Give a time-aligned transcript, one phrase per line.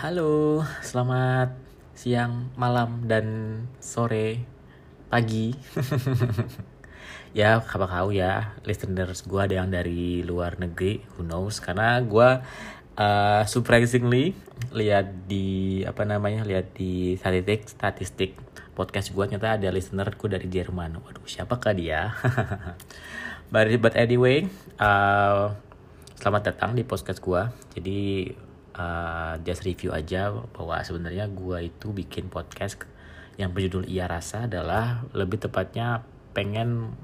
[0.00, 1.60] halo, selamat
[1.92, 3.26] siang, malam, dan
[3.84, 4.40] sore,
[5.12, 5.52] pagi.
[7.36, 11.60] ya, apa kau ya, listeners gue ada yang dari luar negeri, who knows?
[11.60, 12.28] Karena gue
[12.96, 14.32] uh, surprisingly
[14.72, 18.40] lihat di apa namanya, lihat di statistik statistik
[18.72, 20.96] podcast gue ternyata ada listener gue dari Jerman.
[20.96, 22.16] Waduh, siapakah dia?
[23.52, 24.48] but, but anyway,
[24.80, 25.52] uh,
[26.16, 27.42] selamat datang di podcast gue.
[27.76, 28.00] Jadi
[28.74, 32.82] uh, just review aja bahwa sebenarnya gue itu bikin podcast
[33.40, 36.04] yang berjudul Iya Rasa adalah lebih tepatnya
[36.36, 36.94] pengen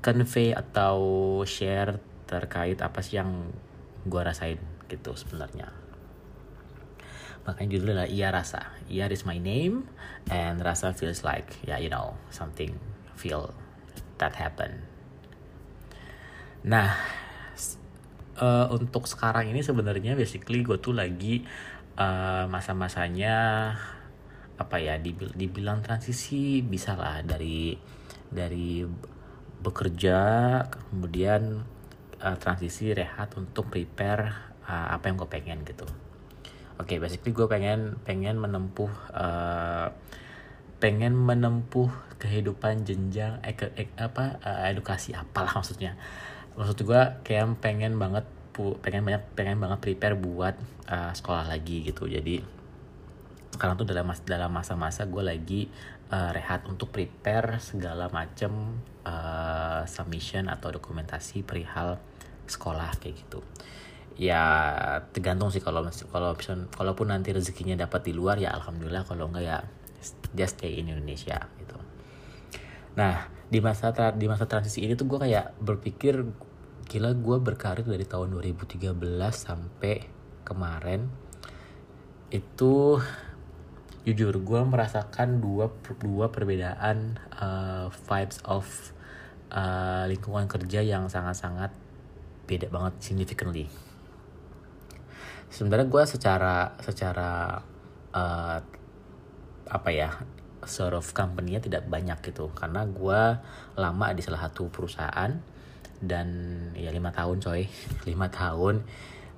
[0.00, 0.98] convey atau
[1.44, 3.52] share terkait apa sih yang
[4.08, 5.68] gue rasain gitu sebenarnya.
[7.44, 8.62] Makanya judulnya adalah Iya Rasa.
[8.88, 9.88] Iya is my name
[10.28, 12.76] and rasa feels like ya yeah, you know something
[13.16, 13.52] feel
[14.20, 14.84] that happen.
[16.66, 16.90] Nah,
[18.38, 21.44] uh, untuk sekarang ini sebenarnya basically gue tuh lagi
[21.98, 23.36] uh, masa-masanya
[24.58, 27.78] apa ya dibil dibilang transisi bisa lah dari
[28.30, 28.82] dari
[29.58, 30.18] bekerja
[30.66, 31.62] kemudian
[32.22, 35.86] uh, transisi rehat untuk prepare uh, apa yang gue pengen gitu.
[36.78, 39.90] Oke okay, basically gue pengen pengen menempuh uh,
[40.78, 41.90] pengen menempuh
[42.22, 45.98] kehidupan jenjang eh, ke, eh apa uh, edukasi apalah maksudnya
[46.58, 48.26] maksud gue kayak pengen banget
[48.82, 50.58] pengen banyak pengen banget prepare buat
[50.90, 52.10] uh, sekolah lagi gitu.
[52.10, 52.42] Jadi
[53.54, 55.70] sekarang tuh dalam mas dalam masa-masa gue lagi
[56.10, 58.50] uh, rehat untuk prepare segala macem
[59.06, 62.02] uh, submission atau dokumentasi perihal
[62.50, 63.40] sekolah kayak gitu.
[64.18, 64.42] Ya
[65.14, 66.34] tergantung sih kalau kalau
[66.74, 69.06] kalaupun nanti rezekinya dapat di luar ya alhamdulillah.
[69.06, 69.58] Kalau enggak ya
[70.34, 71.78] just stay in Indonesia gitu.
[72.98, 76.26] Nah di masa di masa transisi ini tuh gue kayak berpikir
[76.88, 78.96] gila gue berkarir dari tahun 2013
[79.28, 80.08] sampai
[80.42, 81.04] kemarin.
[82.32, 82.96] Itu
[84.08, 85.68] jujur gue merasakan dua
[86.00, 88.64] dua perbedaan uh, vibes of
[89.52, 91.76] uh, lingkungan kerja yang sangat-sangat
[92.48, 93.68] beda banget significantly.
[95.52, 97.60] Sebenarnya gue secara secara
[98.16, 98.58] uh,
[99.68, 100.16] apa ya
[100.64, 102.48] sort of company-nya tidak banyak gitu.
[102.56, 103.20] Karena gue
[103.76, 105.57] lama di salah satu perusahaan
[106.02, 106.28] dan
[106.78, 107.66] ya lima tahun coy.
[108.08, 108.86] Lima tahun.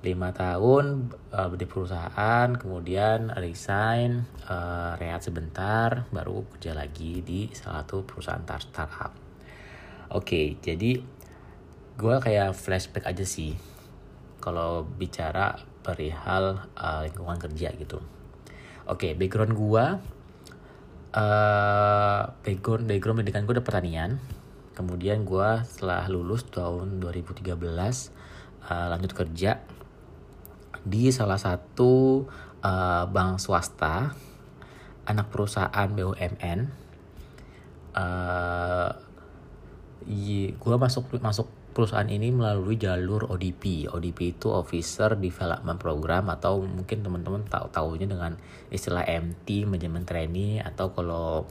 [0.01, 7.85] Lima tahun uh, di perusahaan kemudian resign uh, rehat sebentar baru kerja lagi di salah
[7.85, 9.13] satu perusahaan startup.
[10.09, 11.05] Oke okay, jadi
[12.01, 13.53] gue kayak flashback aja sih.
[14.41, 15.53] Kalau bicara
[15.85, 18.01] perihal uh, lingkungan kerja gitu.
[18.89, 19.85] Oke okay, background gue
[21.13, 24.17] uh, background background pendidikan gue udah pertanian
[24.73, 29.59] kemudian gue setelah lulus tahun 2013 uh, lanjut kerja
[30.81, 32.25] di salah satu
[32.65, 34.15] uh, bank swasta
[35.05, 36.59] anak perusahaan BUMN
[37.93, 38.89] uh,
[40.57, 43.87] gue masuk masuk perusahaan ini melalui jalur ODP.
[43.87, 48.35] ODP itu Officer Development Program atau mungkin teman-teman tahu tahunya dengan
[48.69, 51.47] istilah MT Management Trainee atau kalau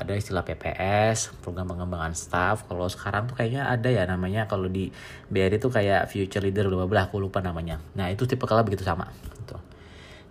[0.00, 2.64] ada istilah PPS program pengembangan staff.
[2.64, 4.48] Kalau sekarang tuh kayaknya ada ya namanya.
[4.48, 4.88] Kalau di
[5.28, 7.84] BRI tuh kayak future leader bla bla aku lupa namanya.
[7.92, 9.60] Nah itu tipe kalau begitu sama gitu.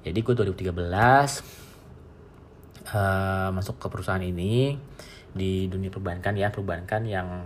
[0.02, 0.74] jadi gue 2013
[2.90, 4.74] uh, masuk ke perusahaan ini
[5.38, 6.50] di dunia perbankan ya.
[6.50, 7.46] Perbankan yang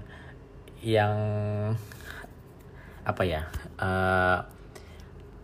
[0.80, 1.16] yang
[3.04, 3.52] apa ya
[3.84, 4.48] uh,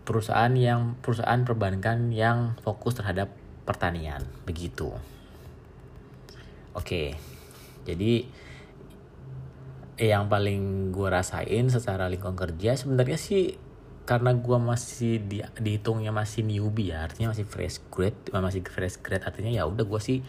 [0.08, 3.36] perusahaan yang perusahaan perbankan yang fokus terhadap
[3.68, 4.24] pertanian.
[4.48, 5.19] Begitu
[6.80, 7.14] Oke,
[7.84, 8.24] jadi
[10.00, 13.60] yang paling gue rasain secara lingkungan kerja sebenarnya sih
[14.08, 19.28] karena gue masih di, dihitungnya masih newbie ya artinya masih fresh grade masih fresh grade
[19.28, 20.24] artinya ya udah gue sih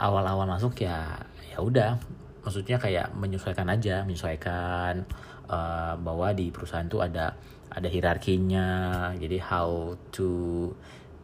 [0.00, 1.20] awal-awal masuk ya
[1.52, 2.00] ya udah.
[2.40, 5.04] Maksudnya kayak menyesuaikan aja menyesuaikan
[5.52, 7.36] uh, bahwa di perusahaan tuh ada
[7.68, 9.12] ada hierarkinya.
[9.20, 10.72] Jadi how to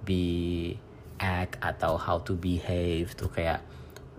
[0.05, 0.77] be
[1.17, 3.65] act atau how to behave tuh kayak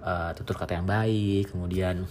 [0.07, 2.07] uh, tutur kata yang baik, kemudian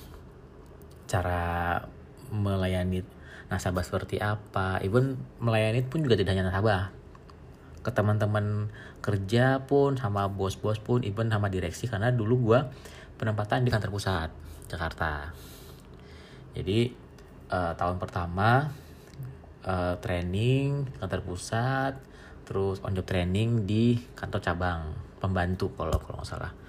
[1.09, 1.81] cara
[2.29, 3.01] melayani
[3.49, 6.93] nasabah seperti apa, even melayani pun juga tidak hanya nasabah,
[7.81, 8.69] ke teman-teman
[9.01, 12.61] kerja pun sama bos-bos pun, even sama direksi karena dulu gue
[13.17, 14.29] penempatan di kantor pusat
[14.67, 15.31] Jakarta.
[16.59, 16.91] Jadi
[17.55, 18.67] uh, tahun pertama
[19.63, 21.95] uh, training kantor pusat,
[22.43, 24.91] terus on job training di kantor cabang
[25.23, 26.66] pembantu kalau kalau nggak salah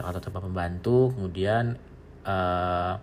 [0.00, 1.76] atau tempat pembantu kemudian
[2.24, 2.96] uh,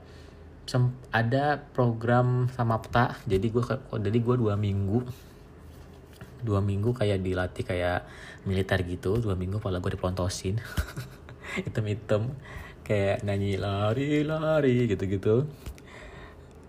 [1.09, 3.63] ada program sama peta jadi gue
[3.97, 5.01] jadi gue dua minggu
[6.43, 8.07] dua minggu kayak dilatih kayak
[8.47, 9.19] militer gitu.
[9.19, 10.59] Dua minggu pala gue dipelontosin
[11.67, 12.31] item-item
[12.87, 15.45] kayak nyanyi lari lari gitu-gitu.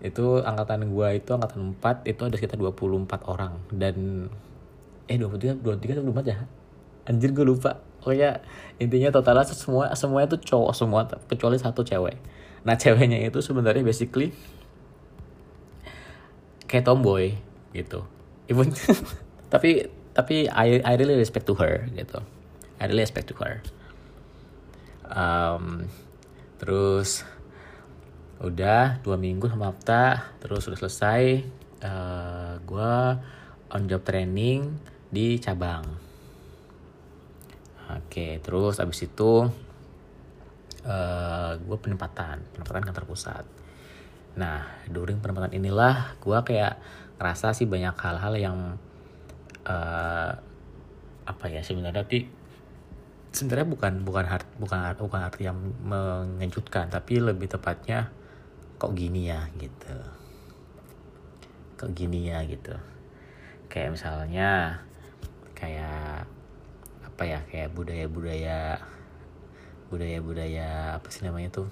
[0.01, 3.53] Itu angkatan gue itu angkatan 4 itu ada sekitar 24 orang.
[3.69, 4.27] Dan
[5.07, 6.37] eh 23 23 atau 24 ya?
[7.07, 8.41] Anjir gue lupa pokoknya
[8.81, 12.17] intinya totalnya semua semuanya tuh cowok semua kecuali satu cewek.
[12.65, 14.33] Nah ceweknya itu sebenarnya basically
[16.65, 17.37] kayak tomboy
[17.77, 18.01] gitu.
[18.49, 18.73] Even
[19.53, 19.85] tapi
[20.17, 22.25] tapi I I really respect to her gitu.
[22.81, 23.61] I really respect to her.
[25.05, 25.85] Um,
[26.57, 27.21] terus
[28.41, 31.45] udah dua minggu sama Apta terus udah selesai
[31.85, 32.93] uh, eh, gue
[33.69, 34.81] on job training
[35.13, 35.85] di cabang
[37.99, 39.49] oke terus abis itu
[40.85, 43.45] uh, eh, gue penempatan penempatan kantor pusat.
[44.37, 46.79] Nah during penempatan inilah gue kayak
[47.19, 48.57] ngerasa sih banyak hal-hal yang
[49.67, 50.31] uh,
[51.21, 52.25] apa ya sebenarnya tapi
[53.31, 58.11] sebenarnya bukan bukan hard, bukan bukan arti yang mengejutkan tapi lebih tepatnya
[58.81, 59.47] kok gini ya?
[59.61, 59.95] gitu.
[61.77, 62.43] Kok gini ya?
[62.43, 62.75] gitu.
[63.71, 64.81] Kayak misalnya
[65.55, 66.25] kayak
[67.21, 68.59] apa ya kayak budaya budaya
[69.93, 71.69] budaya budaya apa sih namanya tuh?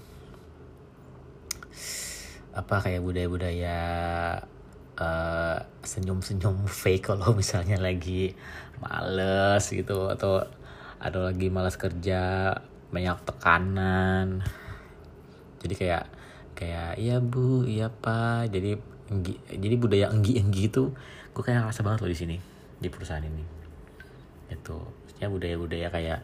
[2.53, 3.77] Apa kayak budaya budaya
[5.01, 8.37] uh, senyum senyum fake kalau misalnya lagi
[8.77, 10.45] males gitu atau
[11.01, 12.53] ada lagi malas kerja
[12.93, 14.45] banyak tekanan.
[15.65, 16.05] Jadi kayak
[16.53, 18.53] kayak iya bu iya pak.
[18.53, 18.77] Jadi
[19.09, 20.93] enggi, jadi budaya enggi enggi itu
[21.33, 22.37] gue kayak ngerasa banget loh di sini
[22.77, 23.41] di perusahaan ini.
[24.53, 26.19] Itu ya budaya budaya kayak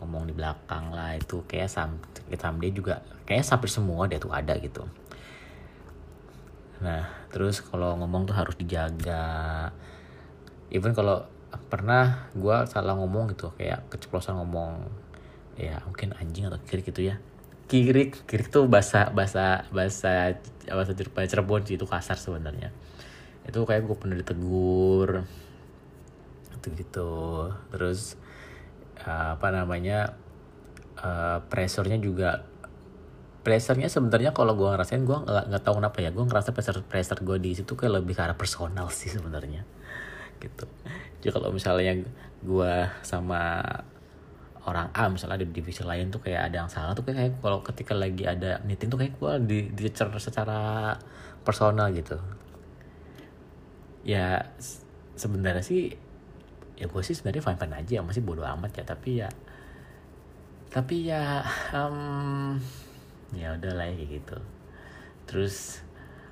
[0.00, 2.00] ngomong di belakang lah itu kayak sam
[2.32, 2.94] kita dia juga
[3.28, 4.88] kayak sampai semua dia tuh ada gitu.
[6.80, 9.68] Nah terus kalau ngomong tuh harus dijaga.
[10.72, 11.24] Even kalau
[11.72, 14.84] pernah gue salah ngomong gitu kayak keceplosan ngomong
[15.58, 17.20] ya mungkin anjing atau kiri gitu ya.
[17.68, 20.38] Kirik kirik tuh bahasa bahasa bahasa
[20.72, 22.72] bahasa Cirebon sih itu kasar sebenarnya.
[23.44, 25.26] Itu kayak gue pernah ditegur
[26.58, 27.12] itu gitu
[27.70, 28.18] terus
[29.08, 30.12] apa namanya
[31.00, 32.44] uh, pressurnya juga
[33.46, 37.20] pressurnya sebenarnya kalau gue ngerasain gue nggak nggak tahu kenapa ya gue ngerasa pressure pressure
[37.24, 39.64] gue di situ kayak lebih ke arah personal sih sebenarnya
[40.38, 40.66] gitu.
[41.18, 41.98] Jadi kalau misalnya
[42.44, 43.58] gue sama
[44.68, 47.96] orang A misalnya di divisi lain tuh kayak ada yang salah tuh kayak kalau ketika
[47.96, 50.94] lagi ada meeting tuh kayak gue di dicer secara
[51.42, 52.20] personal gitu.
[54.06, 54.52] Ya
[55.18, 55.96] sebenarnya sih
[56.78, 58.84] ya gue sih sebenarnya fine fine aja masih bodoh amat ya.
[58.86, 59.28] Tapi ya
[60.68, 61.42] tapi ya
[61.74, 62.54] um,
[63.34, 64.38] ya udah lah ya gitu.
[65.26, 65.82] Terus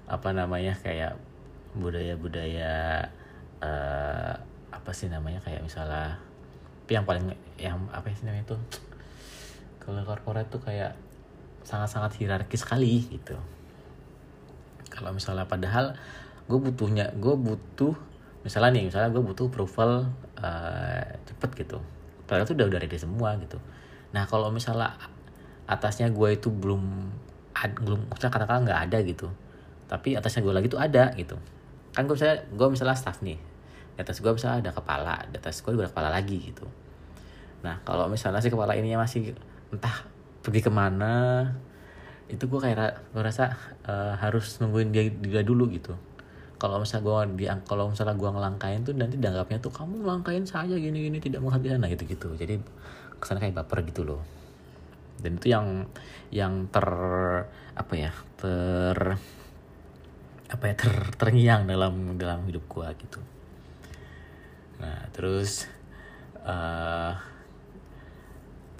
[0.06, 1.18] apa namanya kayak
[1.74, 3.02] budaya-budaya
[3.58, 4.32] uh,
[4.70, 6.14] apa sih namanya kayak misalnya
[6.86, 7.26] tapi yang paling
[7.58, 8.56] yang apa sih namanya itu
[9.82, 10.94] kalau korporat tuh kayak
[11.66, 13.34] sangat-sangat hierarkis sekali gitu.
[14.86, 15.98] Kalau misalnya padahal
[16.46, 17.98] gue butuhnya gue butuh
[18.46, 20.06] misalnya nih misalnya gue butuh approval
[20.40, 21.78] uh, cepet gitu.
[22.26, 23.58] Padahal tuh udah udah ready semua gitu.
[24.12, 24.96] Nah kalau misalnya
[25.66, 26.82] atasnya gue itu belum
[27.54, 29.28] ad, belum misalnya katakan nggak ada gitu.
[29.86, 31.38] Tapi atasnya gue lagi tuh ada gitu.
[31.94, 33.38] Kan gue misalnya gue misalnya staff nih.
[33.96, 36.66] Di atas gue bisa ada kepala di atas gue ada kepala lagi gitu.
[37.64, 39.32] Nah kalau misalnya si kepala ininya masih
[39.72, 40.04] entah
[40.44, 41.42] pergi ke mana
[42.26, 43.54] itu gue kayak gue rasa
[43.86, 45.94] uh, harus nungguin dia, dia dulu gitu
[46.56, 50.72] kalau misalnya gue di kalau misalnya gue ngelangkain tuh nanti dianggapnya tuh kamu ngelangkain saya
[50.76, 51.76] gini gini tidak menghargai.
[51.76, 52.56] Nah gitu gitu jadi
[53.16, 54.22] ke sana kayak baper gitu loh.
[55.20, 55.88] Dan itu yang
[56.32, 56.88] yang ter
[57.76, 58.96] apa ya ter
[60.46, 63.20] apa ya ter terngiang dalam dalam hidup gue gitu.
[64.80, 65.68] Nah terus
[66.40, 67.16] uh,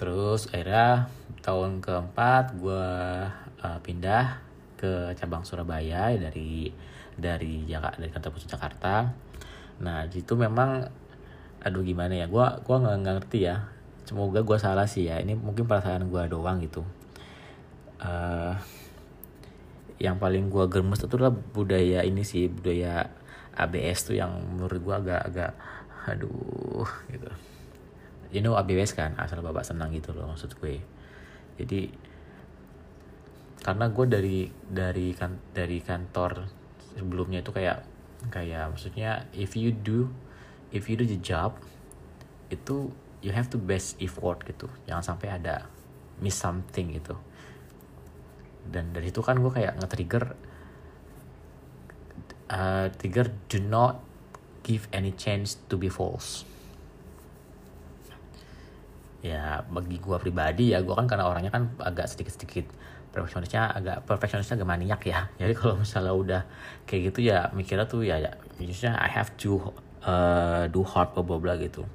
[0.00, 1.12] terus akhirnya
[1.44, 2.88] tahun keempat gue
[3.60, 4.45] uh, pindah
[4.76, 6.70] ke cabang Surabaya dari
[7.16, 8.94] dari Jakarta dari kantor pusat Jakarta.
[9.80, 10.84] Nah itu memang
[11.64, 13.66] aduh gimana ya gue gua nggak ngerti ya.
[14.06, 16.86] Semoga gue salah sih ya ini mungkin perasaan gue doang gitu.
[17.98, 18.54] Uh,
[19.96, 23.08] yang paling gue gemes itu adalah budaya ini sih budaya
[23.56, 25.56] ABS tuh yang menurut gue agak-agak
[26.06, 27.32] aduh gitu.
[28.30, 30.84] You know ABWS kan asal bapak senang gitu loh maksud gue.
[31.56, 31.88] Jadi
[33.66, 34.38] karena gue dari
[34.70, 36.46] dari kan dari kantor
[36.94, 37.82] sebelumnya itu kayak
[38.30, 40.06] kayak maksudnya if you do
[40.70, 41.58] if you do the job
[42.46, 42.94] itu
[43.26, 44.70] you have to best effort gitu.
[44.86, 45.66] Jangan sampai ada
[46.22, 47.18] miss something gitu.
[48.70, 50.24] Dan dari itu kan gue kayak nge-trigger
[52.54, 53.98] uh, trigger do not
[54.62, 56.46] give any chance to be false.
[59.26, 62.70] Ya bagi gue pribadi ya gue kan karena orangnya kan agak sedikit-sedikit
[63.16, 65.24] perfeksionisnya agak perfeksionisnya agak maniak ya.
[65.40, 66.42] Jadi kalau misalnya udah
[66.84, 69.72] kayak gitu ya mikirnya tuh ya, ya misalnya I have to
[70.04, 71.88] uh, do hard bla bla gitu.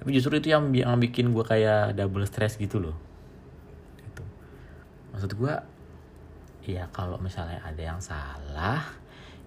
[0.00, 2.96] Tapi justru itu yang yang bikin gue kayak double stress gitu loh.
[3.96, 4.22] Gitu.
[5.16, 5.54] maksud gue
[6.68, 8.84] ya kalau misalnya ada yang salah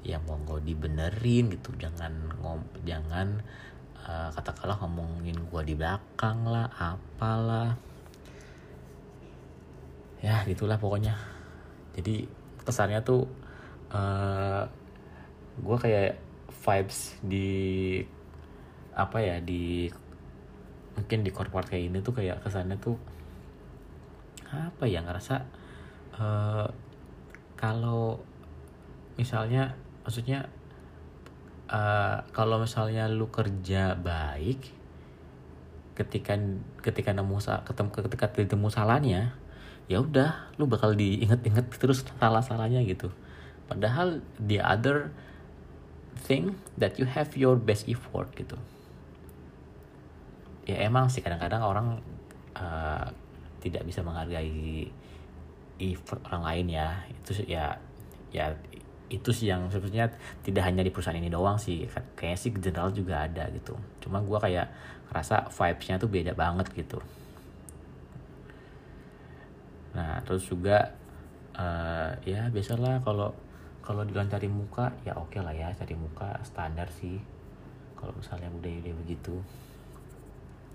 [0.02, 1.70] ya monggo dibenerin gitu.
[1.78, 3.42] Jangan ngom jangan
[4.02, 7.93] uh, katakanlah ngomongin gue di belakang lah apalah
[10.24, 11.20] ya gitulah pokoknya.
[11.94, 12.24] Jadi
[12.64, 13.28] kesannya tuh
[13.92, 14.64] uh,
[15.60, 16.16] gue kayak
[16.64, 18.00] vibes di
[18.96, 19.92] apa ya di
[20.96, 22.96] mungkin di korporat kayak ini tuh kayak kesannya tuh
[24.54, 25.36] apa ya ngerasa
[26.16, 26.70] uh,
[27.58, 28.22] kalau
[29.18, 29.74] misalnya
[30.06, 30.46] maksudnya
[31.74, 34.62] uh, kalau misalnya lu kerja baik
[35.98, 36.38] ketika
[36.82, 39.22] ketika nemu ketemu ketika ketemu salahnya
[39.92, 43.12] ya udah lu bakal diinget-inget terus salah-salahnya gitu.
[43.68, 45.12] Padahal the other
[46.24, 48.56] thing that you have your best effort gitu.
[50.64, 51.88] Ya emang sih kadang-kadang orang
[52.56, 53.12] uh,
[53.60, 54.88] tidak bisa menghargai
[55.84, 56.88] effort orang lain ya.
[57.12, 57.76] Itu ya
[58.32, 58.56] ya
[59.12, 60.10] itu sih yang sebenarnya
[60.42, 61.84] tidak hanya di perusahaan ini doang sih.
[62.16, 63.76] Kayaknya sih general juga ada gitu.
[64.00, 64.72] Cuma gue kayak
[65.12, 67.04] rasa vibesnya tuh beda banget gitu
[69.94, 70.90] nah terus juga
[71.54, 73.30] uh, ya biasalah kalau
[73.84, 77.20] kalau bilang cari muka ya oke okay lah ya cari muka standar sih.
[78.00, 79.36] Kalau misalnya udah begitu.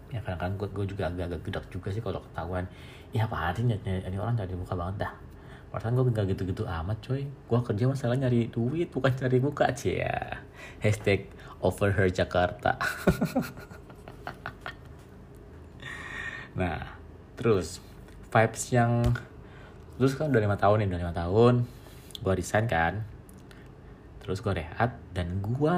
[0.08, 2.64] Ya kadang-kadang gue, gue juga agak-agak gedak juga sih kalau ketahuan
[3.12, 5.12] ya apa sih ini orang cari muka banget dah.
[5.68, 7.28] Perasaan gue gak gitu-gitu amat coy.
[7.28, 10.16] Gue kerja masalah nyari duit bukan cari muka aja ya
[10.80, 11.28] Hashtag
[11.60, 12.76] over her Jakarta.
[16.58, 16.98] Nah
[17.38, 17.78] terus
[18.28, 19.16] Vibes yang
[19.98, 21.54] Terus kan udah lima tahun nih udah lima tahun.
[22.22, 23.02] Gue resign kan.
[24.22, 25.74] Terus gue rehat Dan gue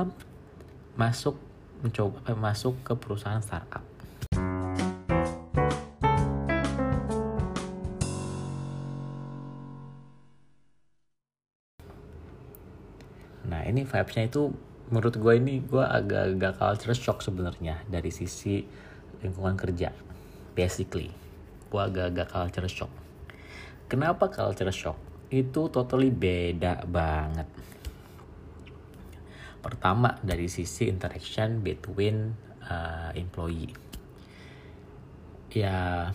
[0.98, 1.38] masuk
[1.80, 3.90] mencoba masuk ke perusahaan startup.
[13.70, 14.50] Ini vibesnya itu
[14.90, 18.66] menurut gue ini gue agak-agak culture shock sebenarnya dari sisi
[19.22, 19.94] lingkungan kerja
[20.58, 21.14] basically
[21.70, 22.92] gue agak-agak culture shock.
[23.86, 24.98] Kenapa culture shock?
[25.30, 27.46] Itu totally beda banget.
[29.62, 32.34] Pertama dari sisi interaction between
[32.66, 33.70] uh, employee.
[35.54, 36.10] Ya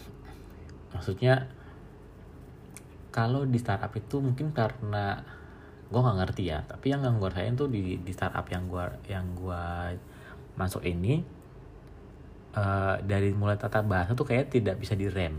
[0.92, 1.48] maksudnya
[3.16, 5.24] kalau di startup itu mungkin karena
[5.88, 9.24] gue nggak ngerti ya tapi yang gue rasain tuh di di startup yang gue yang
[9.38, 9.64] gue
[10.60, 11.24] masuk ini
[12.56, 15.38] uh, dari mulai tata bahasa tuh kayak tidak bisa direm.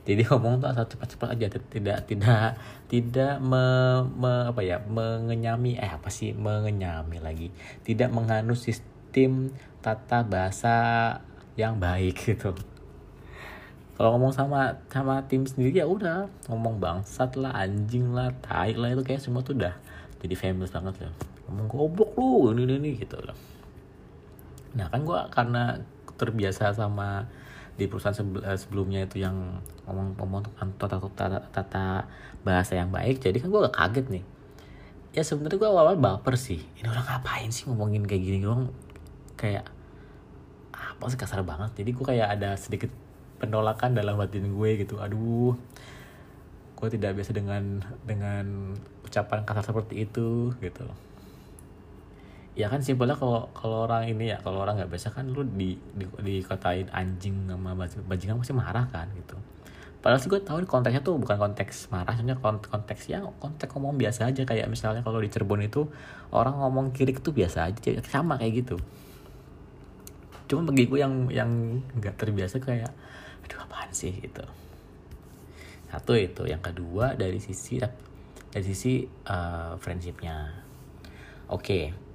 [0.00, 2.56] Jadi ngomong tuh asal cepat-cepat aja tidak tidak
[2.88, 3.64] tidak me,
[4.16, 7.48] me, apa ya mengenyami eh apa sih mengenyami lagi.
[7.84, 9.52] Tidak menganut sistem
[9.84, 10.76] tata bahasa
[11.54, 12.56] yang baik gitu.
[14.00, 18.96] Kalau ngomong sama sama tim sendiri ya udah ngomong bangsat lah anjing lah tai lah
[18.96, 19.76] itu kayak semua tuh udah
[20.20, 21.14] jadi famous banget loh
[21.48, 22.10] ngomong goblok
[22.54, 23.34] lu ini ini, gitu loh
[24.76, 25.82] nah kan gue karena
[26.14, 27.26] terbiasa sama
[27.80, 28.12] di perusahaan
[28.44, 30.40] eh, sebelumnya itu yang ngomong ngomong
[30.76, 32.04] tata, tata, tata
[32.44, 34.24] bahasa yang baik jadi kan gue gak kaget nih.
[35.10, 36.62] Ya sebenarnya gue awal-awal baper sih.
[36.78, 38.38] Ini orang ngapain sih ngomongin kayak gini?
[38.46, 38.70] Dong
[39.34, 39.66] kayak
[40.70, 41.74] apa sih kasar banget.
[41.82, 42.92] Jadi gue kayak ada sedikit
[43.42, 45.02] penolakan dalam batin gue gitu.
[45.02, 45.58] Aduh
[46.80, 48.72] gue tidak biasa dengan dengan
[49.04, 50.88] ucapan kasar seperti itu gitu
[52.58, 55.78] ya kan simpelnya kalau kalau orang ini ya kalau orang nggak biasa kan lu di,
[55.94, 56.04] di
[56.42, 57.78] dikatain anjing sama
[58.10, 59.38] bajingan pasti marah kan gitu.
[60.00, 64.32] Padahal sih gue tahu konteksnya tuh bukan konteks marah sebenarnya konteks yang konteks ngomong biasa
[64.32, 64.42] aja.
[64.48, 65.86] Kayak misalnya kalau di Cirebon itu
[66.32, 68.76] orang ngomong kiri itu biasa aja sama kayak gitu.
[70.48, 71.50] Cuma bagi gue yang yang
[72.00, 72.90] nggak terbiasa kayak
[73.44, 74.10] aduh apaan sih?
[74.16, 74.42] gitu.
[75.92, 76.48] Satu itu.
[76.48, 77.78] Yang kedua dari sisi
[78.50, 80.64] dari sisi uh, friendshipnya.
[81.52, 81.60] Oke.
[81.60, 82.09] okay.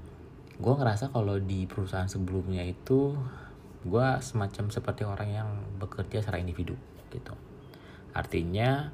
[0.56, 3.12] Gue ngerasa kalau di perusahaan sebelumnya itu
[3.86, 6.74] gue semacam seperti orang yang bekerja secara individu
[7.12, 7.36] gitu.
[8.16, 8.90] Artinya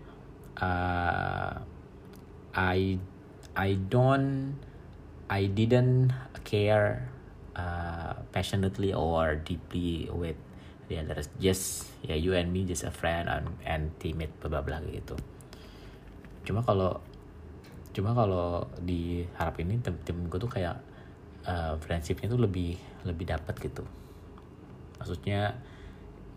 [0.58, 1.54] uh,
[2.52, 2.98] I
[3.56, 4.58] I don't
[5.32, 6.12] I didn't
[6.44, 7.08] care
[7.56, 10.36] uh, passionately or deeply with
[10.92, 14.82] ya there's just ya you and me just a friend and, and teammate bla bla
[14.92, 15.16] gitu.
[16.44, 17.00] Cuma kalau
[17.96, 20.91] cuma kalau di harap ini tim tim gue tuh kayak
[21.46, 23.84] uh, friendshipnya tuh lebih lebih dapat gitu.
[25.02, 25.58] Maksudnya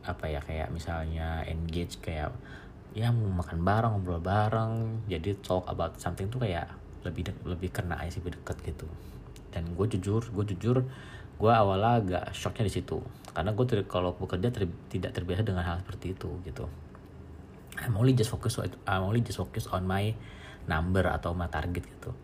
[0.04, 2.32] apa ya kayak misalnya engage kayak
[2.92, 6.68] ya mau makan bareng ngobrol bareng jadi talk about something tuh kayak
[7.02, 8.86] lebih de- lebih kena aja sih lebih deket gitu.
[9.52, 10.84] Dan gue jujur gue jujur
[11.34, 13.02] gue awalnya agak shocknya di situ.
[13.34, 16.64] Karena gue ter- kalau bekerja ter- tidak terbiasa dengan hal seperti itu gitu.
[17.74, 20.14] I'm only just focus I'm only just focus on my
[20.70, 22.14] number atau my target gitu.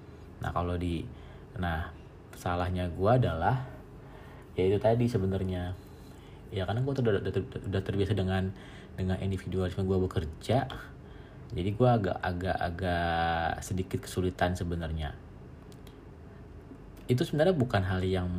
[0.40, 1.02] Nah kalau di
[1.58, 1.99] nah
[2.40, 3.68] salahnya gue adalah
[4.56, 5.76] ya itu tadi sebenarnya.
[6.50, 7.32] Ya karena gue udah, udah,
[7.68, 8.50] udah terbiasa dengan
[8.96, 10.66] dengan individualisme gue bekerja
[11.50, 15.10] jadi gue agak agak agak sedikit kesulitan sebenarnya.
[17.10, 18.30] Itu sebenarnya bukan hal yang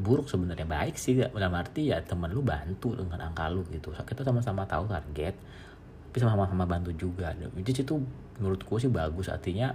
[0.00, 3.96] buruk sebenarnya baik sih dalam arti ya temen lu bantu dengan angka lu gitu.
[3.96, 5.34] Kita sama-sama tahu target
[6.10, 7.32] tapi sama-sama bantu juga.
[7.32, 7.96] Jadi itu
[8.36, 9.72] menurut gue sih bagus artinya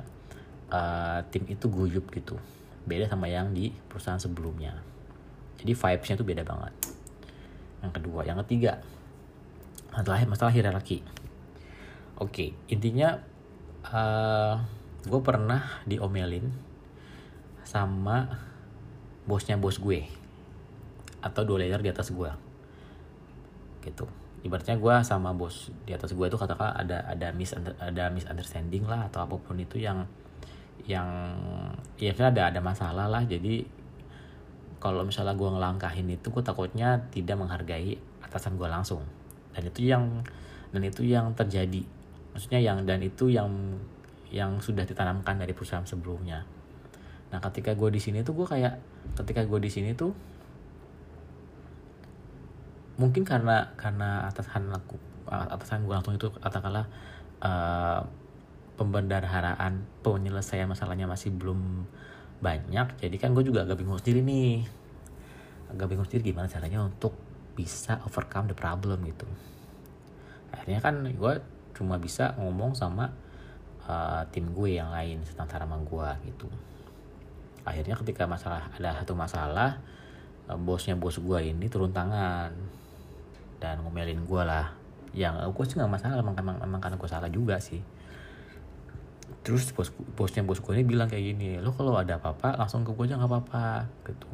[0.69, 2.37] uh, tim itu guyup gitu
[2.85, 4.77] beda sama yang di perusahaan sebelumnya.
[5.59, 6.73] Jadi vibesnya tuh beda banget.
[7.81, 8.81] Yang kedua yang ketiga
[9.91, 11.01] masalah masalah hierarki.
[12.21, 13.19] Oke intinya
[13.89, 14.61] uh,
[15.05, 16.49] gue pernah diomelin
[17.65, 18.29] sama
[19.25, 20.05] bosnya bos gue
[21.21, 22.29] atau dua layer di atas gue
[23.81, 24.05] gitu.
[24.45, 27.49] Ibaratnya gue sama bos di atas gue itu katakan ada ada mis
[27.81, 30.05] ada misunderstanding lah atau apa pun itu yang
[30.83, 31.07] yang
[31.95, 33.23] ya ada ada masalah lah.
[33.23, 33.63] Jadi
[34.83, 39.01] kalau misalnya gue ngelangkahin itu gue takutnya tidak menghargai atasan gue langsung.
[39.55, 40.21] Dan itu yang
[40.75, 41.81] dan itu yang terjadi.
[42.35, 43.47] Maksudnya yang dan itu yang
[44.29, 46.43] yang sudah ditanamkan dari perusahaan sebelumnya.
[47.31, 48.75] Nah ketika gue di sini tuh gue kayak
[49.23, 50.11] ketika gue di sini tuh
[52.95, 54.95] mungkin karena karena atasan aku
[55.27, 56.87] atasan gue langsung itu katakanlah
[57.43, 57.99] uh,
[58.75, 61.87] pembendaharaan penyelesaian masalahnya masih belum
[62.43, 62.99] banyak.
[62.99, 64.67] Jadi kan gue juga agak bingung sendiri nih.
[65.71, 67.15] Agak bingung sendiri gimana caranya untuk
[67.55, 69.27] bisa overcome the problem gitu.
[70.51, 71.33] Akhirnya kan gue
[71.75, 73.11] cuma bisa ngomong sama
[73.87, 76.47] uh, tim gue yang lain tentang sama gue gitu.
[77.65, 79.79] Akhirnya ketika masalah ada satu masalah
[80.51, 82.51] uh, bosnya bos gue ini turun tangan
[83.63, 84.75] dan ngomelin gue lah.
[85.15, 87.94] Yang gue sih nggak masalah emang, emang, emang karena gue salah juga sih
[89.45, 92.89] terus bos bosnya bos gue ini bilang kayak gini lo kalau ada apa-apa langsung ke
[92.89, 93.65] gue aja nggak apa-apa
[94.09, 94.27] gitu.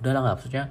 [0.00, 0.64] Udahlah nggak maksudnya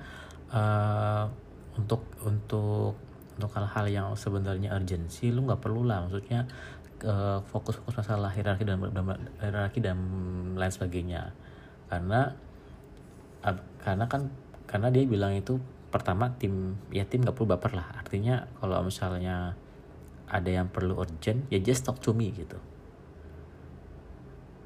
[0.49, 1.29] uh,
[1.77, 2.97] untuk untuk
[3.37, 6.49] untuk hal-hal yang sebenarnya urgensi lu nggak perlu lah maksudnya
[7.05, 8.81] uh, fokus-fokus masalah hierarki dan
[9.37, 9.97] hierarki dan
[10.57, 11.37] lain sebagainya.
[11.85, 12.33] Karena
[13.45, 14.33] uh, karena kan
[14.65, 15.61] karena dia bilang itu
[15.93, 17.87] pertama tim ya tim nggak perlu baper lah.
[18.01, 19.53] Artinya kalau misalnya
[20.27, 22.59] ada yang perlu urgent ya just talk to me gitu.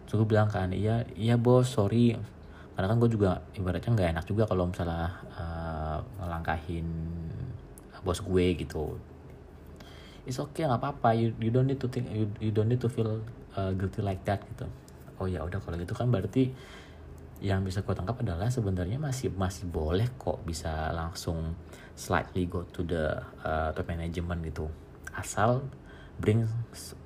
[0.10, 2.18] So gue bilang kan iya iya bos sorry.
[2.76, 6.88] Karena kan gue juga ibaratnya nggak enak juga kalau misalnya uh, ngelangkahin
[8.02, 8.98] bos gue gitu.
[10.26, 11.14] It's okay nggak apa-apa.
[11.14, 13.22] You, you don't need to think you, you don't need to feel
[13.54, 14.66] uh, guilty like that gitu.
[15.22, 16.50] Oh ya udah kalau gitu kan berarti
[17.42, 21.58] yang bisa gue tangkap adalah sebenarnya masih masih boleh kok bisa langsung
[21.98, 24.70] slightly go to the uh, top management gitu
[25.16, 25.66] asal
[26.22, 26.46] bring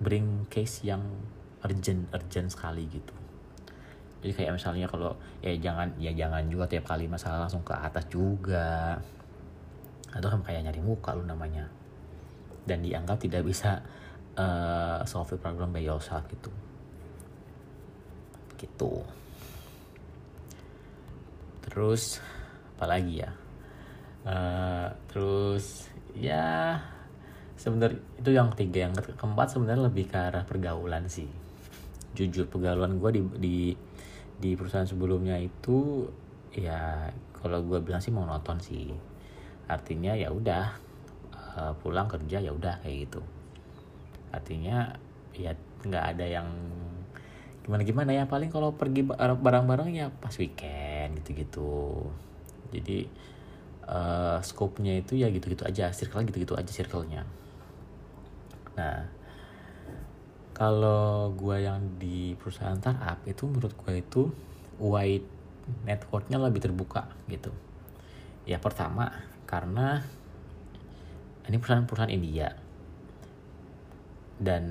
[0.03, 1.01] bring case yang
[1.65, 3.15] urgent urgent sekali gitu.
[4.21, 8.05] Jadi kayak misalnya kalau ya jangan ya jangan juga tiap kali masalah langsung ke atas
[8.09, 8.97] juga.
[10.09, 11.69] Atau kan kayak nyari muka lu namanya.
[12.65, 13.77] Dan dianggap tidak bisa
[14.33, 16.49] uh, solve the problem by yourself gitu.
[18.57, 18.93] Gitu.
[21.69, 22.17] Terus
[22.77, 23.31] apalagi ya?
[24.25, 25.85] Uh, terus
[26.17, 26.81] ya
[27.55, 28.89] sebenarnya itu yang ketiga.
[28.89, 31.27] Yang keempat sebenarnya lebih ke arah pergaulan sih.
[32.15, 33.57] Jujur pergaulan gue di di
[34.35, 36.07] di perusahaan sebelumnya itu
[36.55, 38.91] ya kalau gue bilang sih monoton sih.
[39.67, 40.65] Artinya ya udah
[41.57, 43.21] uh, pulang kerja ya udah kayak gitu.
[44.31, 44.93] Artinya
[45.35, 45.51] ya
[45.83, 46.47] nggak ada yang
[47.65, 48.23] gimana gimana ya.
[48.27, 52.05] Paling kalau pergi bareng-bareng ya pas weekend gitu-gitu.
[52.75, 53.07] Jadi
[53.89, 57.25] uh, scope-nya itu ya gitu-gitu aja circle gitu-gitu aja circle-nya
[58.75, 59.07] nah
[60.55, 64.21] kalau gue yang di perusahaan startup itu menurut gue itu
[64.79, 65.27] wide
[65.83, 67.51] networknya lebih terbuka gitu
[68.47, 69.11] ya pertama
[69.43, 69.99] karena
[71.45, 72.49] ini perusahaan-perusahaan India
[74.39, 74.63] dan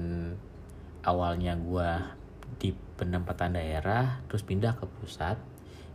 [1.04, 1.90] awalnya gue
[2.60, 5.36] di penempatan daerah terus pindah ke pusat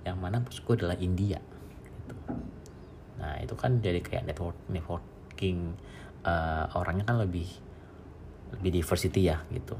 [0.03, 2.15] yang mana pusat gue adalah India gitu.
[3.19, 5.75] nah itu kan jadi kayak network networking
[6.23, 7.47] uh, orangnya kan lebih
[8.55, 9.77] lebih diversity ya gitu.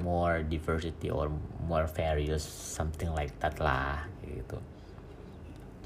[0.00, 1.30] More diversity or
[1.66, 4.58] more various something like that lah gitu.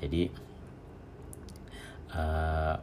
[0.04, 0.28] Jadi
[2.14, 2.74] uh,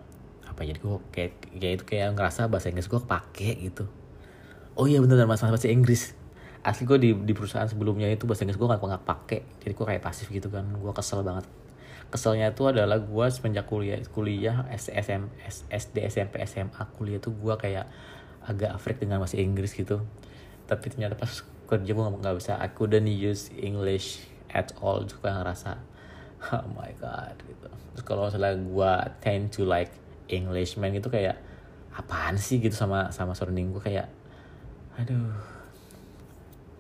[0.52, 3.86] apa ya, jadi gue kayak kayak itu kayak ngerasa bahasa Inggris gue kepake gitu.
[4.76, 6.18] Oh iya bener mas bahasa Inggris.
[6.62, 9.86] Asli gue di, di perusahaan sebelumnya itu bahasa Inggris gue gak nggak pakai jadi gue
[9.86, 11.48] kayak pasif gitu kan gue kesel banget.
[12.12, 15.32] Keselnya itu adalah gue semenjak kuliah kuliah SM,
[15.72, 17.88] SD SMP SMA kuliah tuh gue kayak
[18.46, 20.02] agak afrik dengan bahasa Inggris gitu.
[20.66, 21.30] Tapi ternyata pas
[21.72, 25.06] kerja gue nggak bisa I couldn't use English at all.
[25.06, 25.78] Juga ngerasa
[26.58, 27.70] oh my god gitu.
[27.70, 29.94] Terus kalau misalnya gue tend to like
[30.32, 31.38] English man gitu kayak
[31.92, 34.08] apaan sih gitu sama sama surrounding gue kayak
[34.98, 35.36] aduh.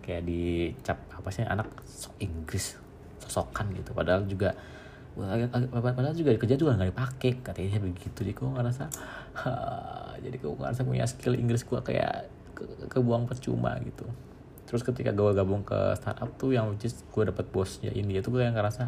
[0.01, 2.79] Kayak dicap apa sih anak sok Inggris
[3.21, 3.93] sosokan gitu.
[3.93, 4.57] Padahal juga
[5.15, 8.23] padahal juga kerja juga nggak dipakai katanya begitu.
[8.23, 8.83] Jadi gue ngerasa
[10.23, 14.07] jadi gue ngerasa punya skill Inggris gue kayak ke, kebuang percuma gitu.
[14.71, 18.43] Terus ketika gue gabung ke startup tuh yang which gue dapet bosnya India tuh gue
[18.47, 18.87] yang ngerasa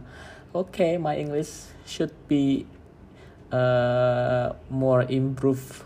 [0.55, 2.63] oke okay, my English should be
[3.51, 5.83] uh, more improve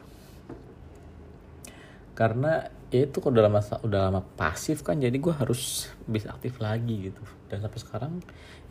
[2.14, 6.60] karena ya itu kok udah lama udah lama pasif kan jadi gue harus bisa aktif
[6.64, 7.24] lagi gitu.
[7.52, 8.14] Dan sampai sekarang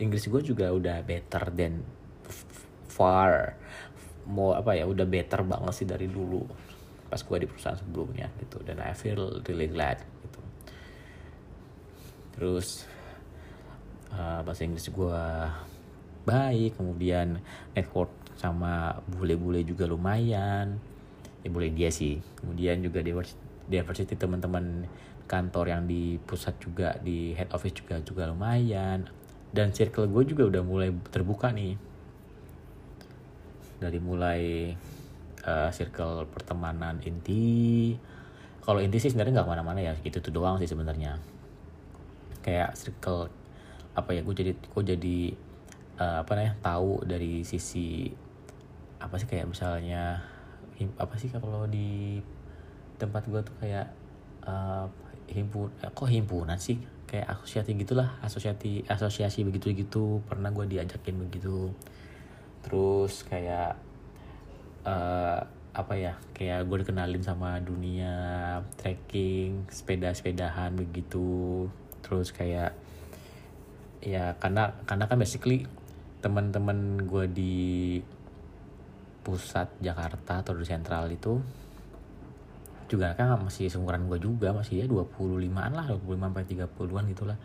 [0.01, 1.85] Inggris gue juga udah better than
[2.89, 3.53] far
[4.27, 6.43] mau apa ya udah better banget sih dari dulu
[7.07, 8.57] pas gue di perusahaan sebelumnya gitu.
[8.65, 10.41] Dan I feel really glad gitu.
[12.33, 12.89] Terus
[14.17, 15.21] uh, bahasa Inggris gue
[16.25, 17.37] baik kemudian
[17.77, 20.81] network sama bule-bule juga lumayan.
[21.45, 22.17] Ya boleh dia sih.
[22.41, 24.87] Kemudian juga diversity diversity teman-teman
[25.27, 29.05] kantor yang di pusat juga di head office juga juga lumayan.
[29.51, 31.75] Dan circle gue juga udah mulai terbuka nih.
[33.77, 34.73] Dari mulai
[35.45, 37.93] uh, circle pertemanan inti.
[38.63, 41.19] Kalau inti sih sebenarnya nggak ke mana-mana ya gitu tuh doang sih sebenarnya.
[42.43, 43.31] Kayak circle
[43.97, 45.19] apa ya gue jadi gue jadi
[45.97, 48.13] uh, apa namanya tahu dari sisi
[49.01, 50.21] apa sih kayak misalnya
[51.01, 52.21] apa sih kalau di
[52.97, 53.87] tempat gue tuh kayak
[54.45, 54.89] uh,
[55.29, 56.81] himpun eh, kok himpunan sih?
[57.07, 61.71] Kayak asosiasi gitulah asosiasi asosiasi begitu gitu pernah gue diajakin begitu.
[62.65, 63.79] Terus kayak
[64.83, 65.39] uh,
[65.77, 68.15] apa ya kayak gue dikenalin sama dunia
[68.75, 71.69] trekking sepeda sepedahan begitu.
[72.03, 72.75] Terus kayak
[74.03, 75.69] ya karena karena kan basically
[76.21, 77.57] teman-teman gue di
[79.21, 81.37] pusat Jakarta atau di sentral itu
[82.87, 87.37] juga kan masih seumuran gue juga masih ya 25an lah 25 sampai 30-an gitulah.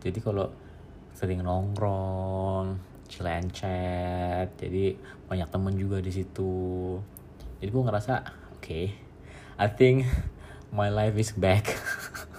[0.00, 0.46] Jadi kalau
[1.16, 4.98] sering nongkrong chat jadi
[5.30, 6.98] banyak temen juga di situ.
[7.62, 8.14] Jadi gue ngerasa
[8.56, 8.94] oke okay,
[9.58, 10.06] I think
[10.74, 11.70] my life is back.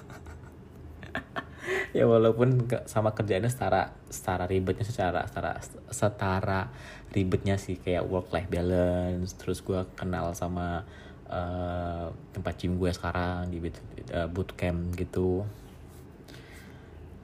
[1.95, 5.57] Ya walaupun sama kerjanya setara setara ribetnya secara setara
[5.89, 6.69] setara
[7.09, 10.85] ribetnya sih kayak work life balance terus gue kenal sama
[11.29, 15.43] uh, tempat gym gue sekarang di uh, bootcamp gitu.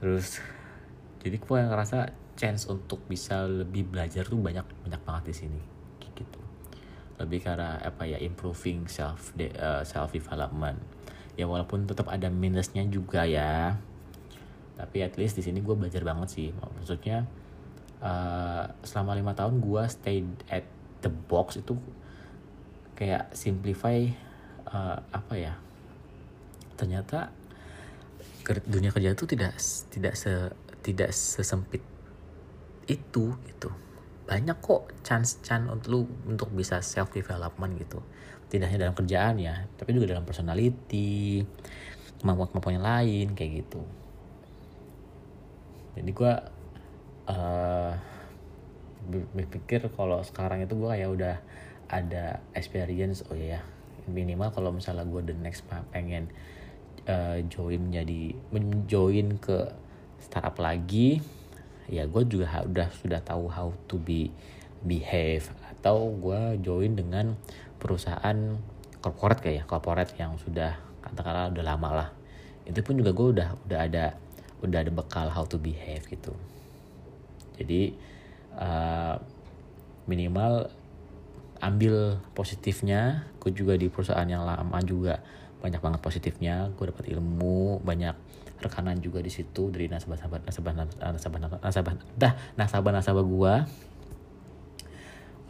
[0.03, 0.43] Terus
[1.23, 5.61] jadi gue yang ngerasa chance untuk bisa lebih belajar tuh banyak banyak banget di sini
[6.13, 6.41] gitu.
[7.21, 10.79] Lebih karena apa ya improving self de, uh, self development.
[11.33, 13.79] Ya walaupun tetap ada minusnya juga ya
[14.73, 16.49] tapi at least di sini gue belajar banget sih.
[16.51, 17.29] Maksudnya
[18.01, 20.65] uh, selama lima tahun gue stay at
[21.05, 21.77] the box itu
[23.03, 23.99] kayak simplify
[24.71, 25.53] uh, apa ya
[26.79, 27.35] ternyata
[28.63, 29.59] dunia kerja itu tidak
[29.91, 30.31] tidak se
[30.83, 31.83] tidak sesempit
[32.87, 33.71] itu gitu.
[34.23, 37.99] Banyak kok chance chance untuk lu untuk bisa self development gitu.
[38.47, 41.43] Tidak hanya dalam kerjaan ya tapi juga dalam personality
[42.23, 43.83] kemampuan kemampuan yang lain kayak gitu.
[45.99, 46.33] Jadi gue
[47.27, 47.91] uh,
[49.35, 51.35] berpikir kalau sekarang itu gue kayak udah
[51.91, 53.63] ada experience oh ya
[54.07, 55.63] minimal kalau misalnya gue the next
[55.95, 56.27] pengen
[57.07, 59.71] uh, join menjadi menjoin ke
[60.19, 61.23] startup lagi
[61.87, 64.31] ya gue juga udah sudah tahu how to be
[64.83, 65.47] behave.
[65.71, 67.39] Atau gue join dengan
[67.79, 68.59] perusahaan
[68.99, 72.09] corporate kayak ya corporate yang sudah katakanlah udah lama lah.
[72.67, 74.05] Itu pun juga gue udah udah ada
[74.63, 76.31] udah ada bekal how to behave gitu.
[77.59, 77.95] Jadi
[78.55, 79.19] uh,
[80.07, 80.71] minimal
[81.63, 83.23] ambil positifnya.
[83.39, 85.23] Gue juga di perusahaan yang lama juga
[85.63, 86.67] banyak banget positifnya.
[86.75, 88.15] Gue dapat ilmu banyak
[88.59, 93.53] rekanan juga di situ dari nasabah-nasabah nasabah-nasabah nasabah dah nasabah-nasabah gue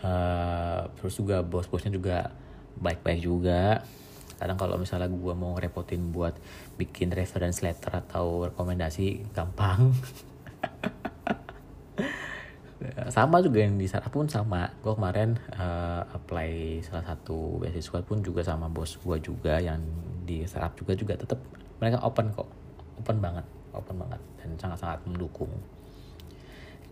[0.02, 2.34] uh, terus juga bos-bosnya juga
[2.78, 3.86] baik-baik juga.
[4.41, 6.36] Kadang kalau misalnya gue mau repotin buat
[6.76, 9.93] bikin reference letter atau rekomendasi gampang
[13.10, 14.70] sama juga yang di startup pun sama.
[14.86, 19.82] Gue kemarin uh, apply salah satu beasiswa pun juga sama bos gue juga yang
[20.24, 21.42] di startup juga juga tetap
[21.82, 22.50] mereka open kok.
[23.02, 25.50] Open banget open banget dan sangat-sangat mendukung.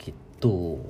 [0.01, 0.81] Gitu.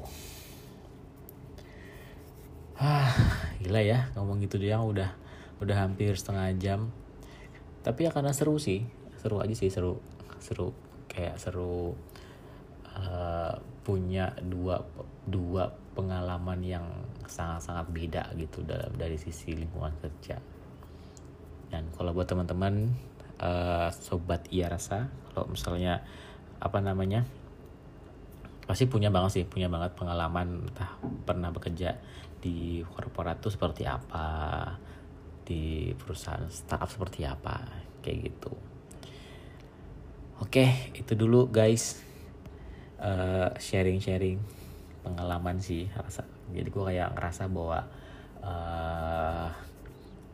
[2.80, 3.12] Ah
[3.60, 5.12] gila ya ngomong gitu dia udah
[5.60, 6.80] udah hampir setengah jam.
[7.84, 8.88] Tapi ya karena seru sih
[9.19, 10.00] seru aja sih seru
[10.39, 10.74] seru
[11.12, 11.93] kayak seru
[13.01, 14.77] uh, punya dua
[15.25, 16.85] dua pengalaman yang
[17.25, 20.37] sangat-sangat beda gitu dalam dari sisi lingkungan kerja.
[21.71, 22.93] Dan kalau buat teman-teman
[23.41, 26.03] uh, sobat iya rasa, kalau misalnya
[26.61, 27.25] apa namanya
[28.69, 31.97] pasti punya banget sih punya banget pengalaman entah pernah bekerja
[32.39, 34.63] di korporat tuh seperti apa
[35.43, 37.67] di perusahaan startup seperti apa
[37.99, 38.53] kayak gitu
[40.39, 41.99] oke itu dulu guys
[43.01, 44.37] uh, sharing-sharing
[45.01, 46.23] pengalaman sih rasa.
[46.53, 47.79] Jadi gue kayak ngerasa bahwa
[48.45, 49.49] uh,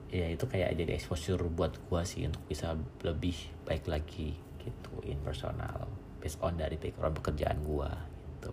[0.08, 3.36] ya itu kayak jadi exposure buat gue sih untuk bisa lebih
[3.68, 5.88] baik lagi gitu in personal
[6.20, 7.90] based on dari background pekerjaan gue
[8.36, 8.52] gitu.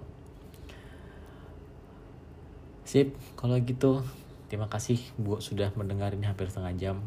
[2.86, 4.02] Sip kalau gitu
[4.46, 6.98] terima kasih buat sudah mendengar ini hampir setengah jam.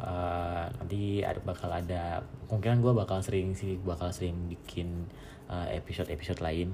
[0.00, 5.06] Uh, nanti ada bakal ada kemungkinan gue bakal sering sih bakal sering bikin
[5.50, 6.70] Eh, episode-episode uh, lain.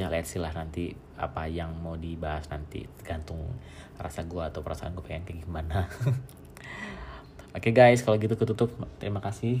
[0.00, 3.52] Ya lihat sih lah nanti apa yang mau dibahas nanti tergantung
[4.00, 5.84] rasa gue atau perasaan gue pengen kayak gimana.
[7.56, 8.72] Oke okay guys kalau gitu ketutup.
[8.96, 9.60] Terima kasih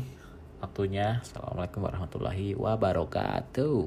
[0.64, 1.20] waktunya.
[1.20, 3.84] Assalamualaikum warahmatullahi wabarakatuh